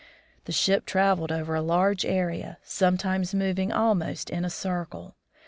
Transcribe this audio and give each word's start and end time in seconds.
The 0.45 0.51
ship 0.51 0.87
traveled 0.87 1.31
over 1.31 1.53
a 1.53 1.61
large 1.61 2.05
area, 2.07 2.57
sometimes 2.63 3.35
moving 3.35 3.71
almost 3.71 4.31
in 4.31 4.43
a 4.43 4.49
circle. 4.49 5.15